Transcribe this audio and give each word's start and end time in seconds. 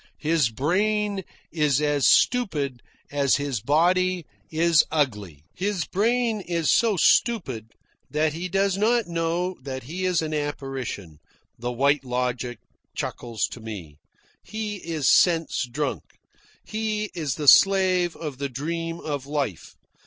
His 0.17 0.49
brain 0.49 1.23
is 1.51 1.79
as 1.79 2.07
stupid 2.07 2.81
as 3.11 3.35
his 3.35 3.61
body 3.61 4.25
is 4.49 4.83
ugly. 4.89 5.43
"His 5.53 5.85
brain 5.85 6.41
is 6.47 6.71
so 6.71 6.97
stupid 6.97 7.73
that 8.09 8.33
he 8.33 8.49
does 8.49 8.79
not 8.79 9.05
know 9.05 9.57
he 9.83 10.05
is 10.05 10.23
an 10.23 10.33
apparition," 10.33 11.19
the 11.59 11.71
White 11.71 12.03
Logic 12.03 12.57
chuckles 12.95 13.45
to 13.51 13.59
me. 13.59 13.99
"He 14.41 14.77
is 14.77 15.07
sense 15.07 15.67
drunk. 15.71 16.01
He 16.65 17.11
is 17.13 17.35
the 17.35 17.47
slave 17.47 18.15
of 18.15 18.39
the 18.39 18.49
dream 18.49 18.99
of 19.01 19.27
life. 19.27 19.75